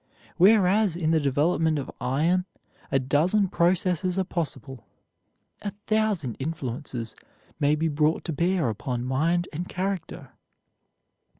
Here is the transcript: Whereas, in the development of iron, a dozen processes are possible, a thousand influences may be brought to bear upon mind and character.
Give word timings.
Whereas, 0.37 0.95
in 0.95 1.11
the 1.11 1.19
development 1.19 1.77
of 1.77 1.91
iron, 2.01 2.45
a 2.91 2.97
dozen 2.97 3.49
processes 3.49 4.17
are 4.17 4.23
possible, 4.23 4.87
a 5.61 5.73
thousand 5.85 6.37
influences 6.39 7.15
may 7.59 7.75
be 7.75 7.87
brought 7.87 8.23
to 8.23 8.33
bear 8.33 8.69
upon 8.69 9.05
mind 9.05 9.47
and 9.53 9.69
character. 9.69 10.31